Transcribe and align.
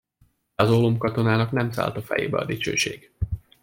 De 0.55 0.63
az 0.63 0.69
ólomkatonának 0.71 1.51
nem 1.51 1.71
szállt 1.71 1.97
a 1.97 2.01
fejébe 2.01 2.37
a 2.37 2.45
dicsőség. 2.45 3.11